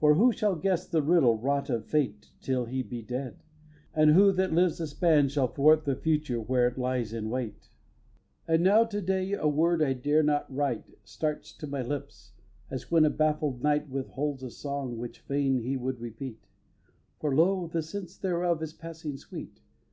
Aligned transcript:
For 0.00 0.14
who 0.16 0.32
shall 0.32 0.56
guess 0.56 0.84
the 0.88 1.00
riddle 1.00 1.38
wrought 1.38 1.70
of 1.70 1.84
Fate 1.86 2.32
Till 2.40 2.64
he 2.64 2.82
be 2.82 3.02
dead? 3.02 3.36
And 3.94 4.10
who 4.10 4.32
that 4.32 4.52
lives 4.52 4.80
a 4.80 4.88
span 4.88 5.28
Shall 5.28 5.46
thwart 5.46 5.84
the 5.84 5.94
Future 5.94 6.40
where 6.40 6.66
it 6.66 6.76
lies 6.76 7.12
in 7.12 7.30
wait? 7.30 7.54
viii. 7.54 7.66
And 8.56 8.64
now 8.64 8.82
to 8.82 9.00
day 9.00 9.32
a 9.32 9.46
word 9.46 9.80
I 9.80 9.92
dare 9.92 10.24
not 10.24 10.52
write 10.52 10.96
Starts 11.04 11.52
to 11.52 11.68
my 11.68 11.82
lips, 11.82 12.32
as 12.68 12.90
when 12.90 13.04
a 13.04 13.10
baffled 13.10 13.62
knight 13.62 13.88
Witholds 13.88 14.42
a 14.42 14.50
song 14.50 14.98
which 14.98 15.20
fain 15.20 15.58
he 15.60 15.76
would 15.76 16.00
repeat; 16.00 16.48
For 17.20 17.32
lo! 17.32 17.68
the 17.68 17.80
sense 17.84 18.16
thereof 18.18 18.60
is 18.64 18.72
passing 18.72 19.18
sweet. 19.18 19.60